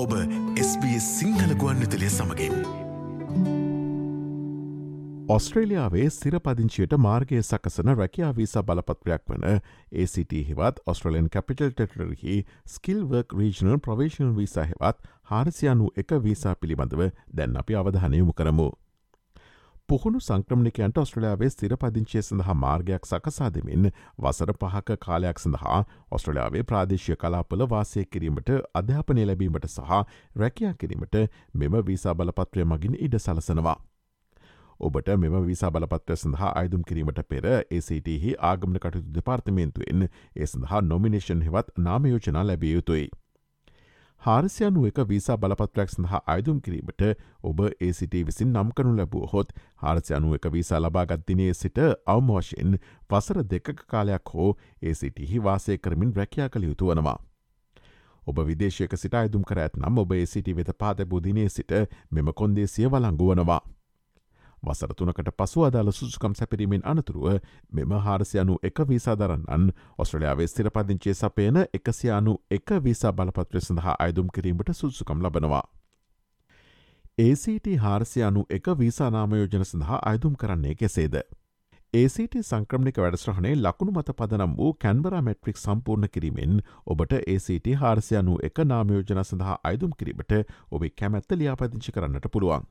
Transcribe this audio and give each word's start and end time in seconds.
ඔබ 0.00 0.12
SBS 0.60 1.06
සිංහල 1.18 1.50
ගුවන් 1.60 1.80
විතලිය 1.82 2.08
සමඟින්. 2.08 2.54
ඔස්ට්‍රේලියාවේ 5.34 6.06
සිරපදිංචියට 6.14 6.94
මාර්ගය 7.06 7.42
සකසන 7.42 7.92
රැකයා 7.98 8.30
වීසා 8.38 8.62
බලපත්‍රයක් 8.70 9.26
වන 9.32 9.44
ACT 9.50 10.32
හෙවත් 10.48 10.80
ඔස්ට්‍රලන් 10.92 11.28
කැපිටල් 11.34 11.74
ටෙටරහි 11.74 12.38
ස්කිල්වර්ක් 12.76 13.36
රීජනල් 13.40 13.82
ප්‍රවේශන 13.88 14.32
වීසා 14.38 14.68
හෙවත් 14.70 15.10
හාරසියනු 15.32 15.90
එක 16.04 16.16
වීසා 16.28 16.54
පිළිබඳව 16.62 17.10
දැන් 17.32 17.60
අපි 17.64 17.76
අවධානයමු 17.82 18.32
කරමු. 18.32 18.70
පුහුණු 19.90 20.20
සංක්‍රමණිකයන්ට 20.20 20.98
ඔස්ට්‍රලයාාවේ 20.98 21.50
ස්තිර 21.50 21.72
පදිංචය 21.76 22.20
සඳහා 22.20 22.54
මාර්ගයක් 22.56 23.06
සකසා 23.06 23.48
දෙමින් 23.50 23.88
වසර 24.18 24.52
පහක 24.54 24.96
කාලයක් 24.98 25.38
සඳහා 25.38 25.78
ඔස්ට්‍රලයාාවේ 26.10 26.62
ප්‍රාදේශය 26.64 27.16
කලාපල 27.16 27.64
වාසය 27.70 28.04
කිරීමට 28.06 28.52
අධ්‍යාපනය 28.74 29.24
ලැබීමට 29.26 29.66
සහ 29.68 29.96
රැකයා 30.36 30.74
කිරීමට 30.74 31.16
මෙම 31.54 31.78
වීසා 31.86 32.14
බලපත්‍රය 32.14 32.66
මගින් 32.66 32.94
ඉඩ 33.00 33.18
සලසනවා. 33.18 33.78
ඔබට 34.80 35.10
මෙම 35.18 35.34
විසා 35.46 35.70
බලපත්‍රය 35.70 36.16
සඳහා 36.16 36.52
අයදුම් 36.54 36.84
කිරීමට 36.84 37.18
පෙර 37.28 37.48
ACTහි 37.48 38.36
ආගමන 38.42 38.78
කටයුතු 38.78 39.16
දෙපාර්තමේන්තුවෙන් 39.16 40.06
ඒ 40.36 40.46
සඳහා 40.46 40.80
නොමිනේෂන් 40.84 41.42
හෙවත් 41.42 41.74
නාමයෝජනා 41.78 42.46
ලැබිය 42.46 42.72
යුතුයි. 42.72 43.08
හාරසියනු 44.22 44.82
එක 44.86 44.98
වීසා 45.08 45.36
බලපත්‍රයක් 45.36 45.90
සඳහා 45.90 46.20
අයදුම් 46.26 46.58
කිරීමට 46.60 47.04
ඔබ 47.42 47.60
ඒසිට 47.80 48.14
විසින් 48.28 48.50
නම් 48.52 48.72
කරනු 48.72 48.92
ලැබූ 48.96 49.22
හොත් 49.32 49.54
හාරසියනු 49.76 50.34
එක 50.34 50.48
වීසා 50.52 50.80
ලබාගත්දිනයේ 50.80 51.54
සිට 51.54 51.80
අවමෝෂයෙන් 52.06 52.76
වසර 53.10 53.42
දෙක 53.46 53.72
කාලයක් 53.86 54.34
හෝ 54.34 54.50
ඒසිටහි 54.82 55.42
වාසය 55.42 55.78
කරමින් 55.78 56.14
රැකයා 56.14 56.48
කළ 56.48 56.64
යුතු 56.64 56.90
වනවා. 56.90 57.18
ඔබ 58.26 58.46
විදේශයක 58.46 58.96
සිට 58.96 59.14
අයදුම් 59.14 59.44
කර 59.44 59.58
ඇත්නම් 59.58 59.98
ඔබ 59.98 60.12
ඒසිට 60.12 60.56
වෙත 60.56 60.76
පාදැබූ 60.78 61.20
දිනේ 61.20 61.48
සිට 61.48 61.72
මෙම 62.10 62.32
කොන්දේසිය 62.34 62.88
වලංගුවනවා. 62.88 63.62
වසර 64.62 64.94
තුනකට 64.94 65.30
පසු 65.34 65.64
අදාළ 65.64 65.92
සුසුකම් 65.92 66.34
සැපිරීමෙන් 66.34 66.82
අනතුරුව 66.84 67.40
මෙම 67.72 67.92
හාරසියනු 68.00 68.58
එක 68.62 68.78
වීසා 68.88 69.16
දරන්නන් 69.16 69.66
ඔස්ට්‍රලයාාවේ 69.98 70.46
ස්තිරපදිංචේ 70.46 71.14
සපයන 71.14 71.60
එකසියානු 71.72 72.38
එක 72.50 72.72
වීසා 72.84 73.12
බලපත්‍රය 73.14 73.60
සඳහා 73.62 73.96
අයදුම් 73.98 74.32
කිරීමට 74.34 74.72
සුසුකම් 74.74 75.22
ලබනවා. 75.22 75.64
ACT 77.18 77.66
හාරසියනු 77.78 78.46
එක 78.50 78.66
වීසානාමයෝජන 78.78 79.64
සඳහා 79.64 80.00
අයදුම් 80.04 80.34
කරන්නේ 80.36 80.74
කෙසේද. 80.74 81.16
ACT 81.94 82.34
සංක්‍රමික 82.40 82.98
වැඩස්්‍රහණේ 82.98 83.54
ලකුණු 83.56 83.92
මත 83.92 84.12
පදනම් 84.16 84.52
වූ 84.56 84.72
කැන්බර 84.76 85.14
මැට්‍රික් 85.20 85.56
සම්පූර්ණ 85.58 86.08
කිරීමෙන් 86.08 86.60
ඔබට 86.86 87.14
ACT 87.14 87.66
හාරසියනු 87.76 88.36
එක 88.42 88.60
නාමයෝජන 88.64 89.22
සඳහා 89.24 89.56
අයදුම් 89.64 89.96
කිරීමට 89.98 90.36
ඔබේ 90.70 90.92
කැමැත්ත 90.92 91.34
ලියාපදිංචි 91.34 91.92
කරන්නට 91.92 92.30
පුළුවන්. 92.32 92.68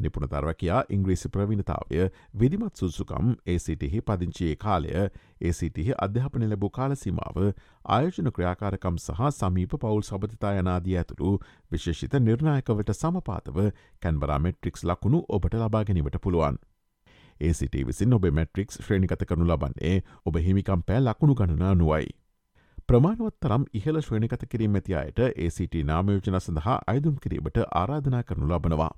නිපුණතරවකයා 0.00 0.80
ඉංග්‍රීසි 0.90 1.28
ප්‍රවිණතාවය 1.28 2.08
විදිමත් 2.34 2.76
සුසුකම් 2.76 3.34
ACTහි 3.46 4.00
පදිංචියේ 4.02 4.56
කාලය 4.56 4.94
ACTහි 5.42 5.86
අධ්‍යාපන 5.98 6.46
ලැබූ 6.48 6.70
කාලසීමාව 6.70 7.38
ආයෝජන 7.88 8.32
ක්‍රියාකාරකම් 8.32 8.98
සහ 8.98 9.30
සමීප 9.32 9.76
පවුල් 9.76 10.02
සබතිතා 10.02 10.54
යනාදී 10.60 10.96
ඇතුළු 10.96 11.36
විශේෂිත 11.72 12.18
නිර්ණයකවට 12.20 12.94
සමපාතව 12.94 13.60
කැන්බරා 14.02 14.38
මෙට්‍රික්ස් 14.40 14.84
ලකුණු 14.84 15.24
ඔබට 15.30 15.54
ලබා 15.56 15.84
ගැනීමට 15.84 16.20
පුළුවන්. 16.22 16.58
ACT 17.40 17.76
විසින් 17.86 18.14
ඔබ 18.14 18.24
මෙට්‍රික්ස් 18.32 18.80
ශ්‍රේණිකත 18.80 19.22
කරනු 19.28 19.46
ලබන්නේ 19.46 19.94
ඔබ 20.24 20.36
හිමිකම් 20.38 20.82
පෑ 20.82 21.00
ලකුණු 21.02 21.34
ගණනා 21.34 21.74
නුවයි. 21.74 22.08
ප්‍රමාණවත් 22.88 23.36
තරම් 23.40 23.64
ඉහල 23.72 24.00
ශ්‍රේණිකත 24.02 24.44
කිරීම 24.52 24.76
ඇති 24.78 24.96
අයට 25.00 25.20
ACT 25.26 25.76
නාමයෝජන 25.90 26.40
සඳහා 26.40 26.78
අයදුම් 26.86 27.16
කිරීමට 27.24 27.62
ආරාධනා 27.80 28.22
කරනු 28.22 28.48
ලබනවා. 28.48 28.90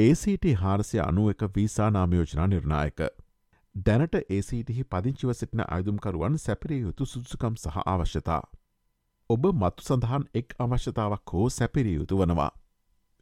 ACT 0.00 0.44
හාරසය 0.56 0.98
අනුව 1.02 1.30
එක 1.30 1.42
වීසා 1.54 1.88
නාමයෝජනා 1.90 2.46
නිර්ණායක. 2.46 3.00
දැනට 3.74 4.14
ACTහි 4.18 4.84
පදිංචිව 4.84 5.32
සිටින 5.34 5.62
අයුතුම්කරුවන් 5.66 6.38
සැපිරිය 6.38 6.80
යුතු 6.82 7.06
සුදුසුකම් 7.06 7.56
සහ 7.56 7.76
අවශ්‍යතා. 7.84 8.40
ඔබ 9.30 9.44
මත්තු 9.54 9.86
සඳහන් 9.86 10.24
එක් 10.34 10.54
අවශ්‍යතාවක් 10.58 11.34
හෝ 11.34 11.48
සැපිරිය 11.50 11.96
යුතු 11.96 12.20
වනවා. 12.20 12.48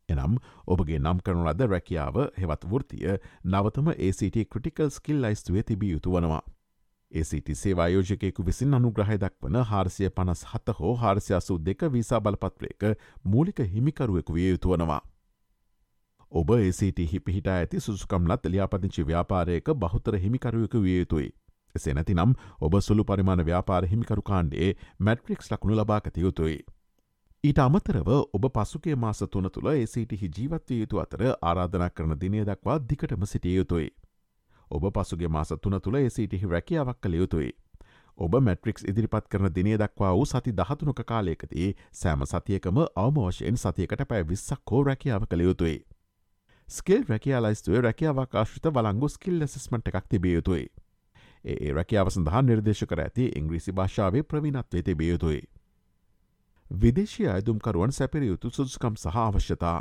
එනම් 0.08 0.38
ඔබගේ 0.66 1.00
නම් 1.00 1.24
කරනු 1.24 1.48
ලද 1.48 1.68
රැකියාව 1.72 2.22
හෙවත් 2.36 2.70
වෘතිය 2.70 3.18
නවතම 3.46 3.92
ACT 3.96 4.40
ක්‍රටිකල් 4.46 4.90
ස්කිල් 4.90 5.20
ලයිස්තුවේ 5.22 5.62
තිබිය 5.64 5.92
යුතු 5.92 6.14
වනවා. 6.14 6.42
ACT 7.12 7.54
සේවායෝජකයකු 7.56 8.44
විසින් 8.44 8.74
අනුග්‍රහය 8.74 9.18
දක්වන 9.18 9.62
හාරසිය 9.72 10.10
පනස් 10.10 10.48
හත 10.52 10.80
හෝ 10.80 10.96
හාරසියාසු 10.96 11.62
දෙක 11.66 11.92
වීසා 11.92 12.20
බලපත්‍රයක 12.20 12.90
මූලික 13.24 13.68
හිමිකරුවෙකු 13.68 14.34
විය 14.34 14.50
යුතු 14.50 14.76
වනවා. 14.76 15.04
ඔබ 16.32 16.50
ඒසිටහි 16.50 17.20
පිහිට 17.20 17.46
ඇති 17.48 17.80
සුසුකම්ලත් 17.80 18.46
ලියාපදිංචි 18.46 19.04
ව්‍යාපාරයක 19.04 19.68
බහුතර 19.74 20.16
හිමිකරුවක 20.16 20.74
විය 20.76 20.98
යුතුයි. 20.98 21.28
එසේ 21.74 21.94
නැතිනම් 21.94 22.34
ඔබ 22.60 22.74
සුළු 22.80 23.04
පරිමාණ 23.04 23.44
ව්‍යාපාර 23.44 23.86
හිමිකරු 23.86 24.22
කාණ්ඩේ 24.22 24.68
මැට්‍රික්ස් 25.00 25.52
ලකුණු 25.52 25.76
ලබාගත 25.76 26.16
යුතුයි. 26.16 26.58
ඊට 27.44 27.58
අමතරව 27.58 28.08
ඔබ 28.10 28.44
පසුගේ 28.50 28.96
මාස 28.96 29.24
තුන 29.30 29.50
තුළ 29.50 29.70
ඒසිටහි 29.72 30.28
ජීවත්වය 30.28 30.80
යුතු 30.80 31.00
අතර 31.00 31.24
ආරාධනා 31.42 31.90
කරන 31.90 32.14
දිනය 32.20 32.44
දක්වා 32.44 32.78
දිකටම 32.90 33.24
සිටිය 33.24 33.56
යුතුයි. 33.56 33.88
ඔබ 34.70 34.84
පසුගේ 34.92 35.28
මාස 35.28 35.54
තුන 35.62 35.80
තුළ 35.80 35.96
ඒසිටහි 35.96 36.46
රැකියාවක් 36.46 37.00
කළ 37.00 37.14
යුතුයි. 37.14 37.52
ඔබ 38.18 38.32
මැට්‍රික්ස් 38.40 38.84
ඉදිරිපත් 38.84 39.28
කරන 39.28 39.54
දිනේ 39.54 39.78
දක්වා 39.78 40.14
වූ 40.14 40.26
සති 40.26 40.52
දහතුනක 40.52 41.00
කාලයකදී 41.06 41.68
සෑම 41.92 42.26
සතියකම 42.26 42.80
අවමෝෂයෙන් 42.96 43.56
සතියකට 43.58 44.08
පැෑ 44.08 44.28
විස්සක් 44.28 44.60
කෝ 44.64 44.82
රැකියාව 44.84 45.26
කළ 45.26 45.40
යුතුයි. 45.42 45.78
ස්කිල් 46.68 47.04
රැකයා 47.08 47.42
ලයිස්තුවේ 47.42 47.80
රැකියාවක් 47.80 48.34
ආශ්‍රිත 48.34 48.66
වලංගු 48.70 49.08
ස්කිල් 49.08 49.38
ලෙසස්මට 49.40 49.88
එකක් 49.90 50.08
තිබිය 50.08 50.34
යුතුයි. 50.34 50.66
ඒ 51.44 51.72
රැකියාව 51.72 52.10
සඳහා 52.10 52.42
නිර්දේශ 52.42 52.84
කර 52.86 53.00
ඇති 53.00 53.28
ඉංග්‍රීසි 53.36 53.72
භාෂාවේ 53.72 54.22
ප්‍රවිණත්වේ 54.24 54.82
තිබිය 54.82 55.08
යුතුයි. 55.10 55.40
විදේශී 56.70 57.28
අයදුම්කරුවන් 57.28 57.92
සැපිරි 57.92 58.26
යුතු 58.26 58.50
සුදුස්කම් 58.50 58.96
සහ 58.96 59.16
අවශ්‍යතා. 59.18 59.80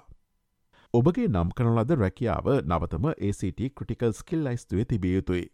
ඔබගේ 0.93 1.27
නම් 1.27 1.51
කරන 1.51 1.75
ලද 1.75 1.95
රැකියාව 1.97 2.47
නවතම 2.63 3.07
ACT 3.09 3.61
ක්‍රටිකල් 3.75 4.13
ස්කිල් 4.13 4.43
ලයිස්තුවේ 4.43 4.85
තිබිය 4.85 5.15
යුතුයි. 5.15 5.45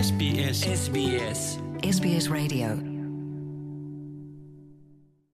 SBS 0.01 0.67
SBS 0.73 1.41
SBS 1.83 2.31
Radio 2.31 2.94